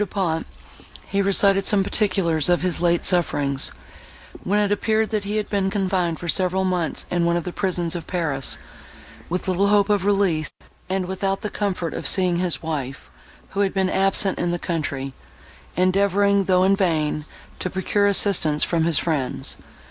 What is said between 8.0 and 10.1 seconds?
Paris, with little hope of